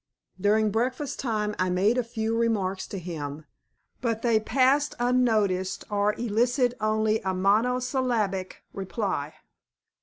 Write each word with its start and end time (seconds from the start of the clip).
During 0.39 0.71
breakfast 0.71 1.19
time 1.19 1.53
I 1.59 1.69
made 1.69 1.95
a 1.95 2.01
few 2.03 2.35
remarks 2.35 2.87
to 2.87 2.97
him, 2.97 3.45
but 4.01 4.23
they 4.23 4.39
passed 4.39 4.95
unnoticed, 4.97 5.85
or 5.91 6.13
elicited 6.15 6.75
only 6.81 7.21
a 7.21 7.35
monosyllabic 7.35 8.63
reply. 8.73 9.35